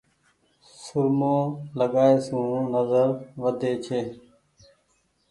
[0.81, 1.37] سرمو
[1.79, 3.07] لگآئي سون نزر
[3.41, 3.99] وڌي ڇي۔